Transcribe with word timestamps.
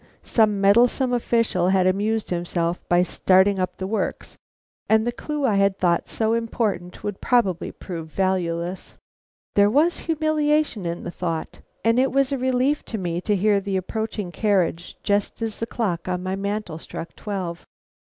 some 0.23 0.59
meddlesome 0.59 1.13
official 1.13 1.69
had 1.69 1.85
amused 1.85 2.31
himself 2.31 2.83
by 2.89 3.03
starting 3.03 3.59
up 3.59 3.77
the 3.77 3.85
works, 3.85 4.35
and 4.89 5.05
the 5.05 5.11
clue 5.11 5.45
I 5.45 5.57
had 5.57 5.77
thought 5.77 6.09
so 6.09 6.33
important 6.33 7.03
would 7.03 7.21
probably 7.21 7.71
prove 7.71 8.07
valueless. 8.11 8.95
There 9.53 9.69
was 9.69 9.99
humiliation 9.99 10.87
in 10.87 11.03
the 11.03 11.11
thought, 11.11 11.61
and 11.85 11.99
it 11.99 12.11
was 12.11 12.31
a 12.31 12.37
relief 12.39 12.83
to 12.85 12.97
me 12.97 13.21
to 13.21 13.35
hear 13.35 13.57
an 13.57 13.75
approaching 13.77 14.31
carriage 14.31 14.97
just 15.03 15.39
as 15.39 15.59
the 15.59 15.67
clock 15.67 16.07
on 16.07 16.23
my 16.23 16.35
mantel 16.35 16.79
struck 16.79 17.15
twelve. 17.15 17.67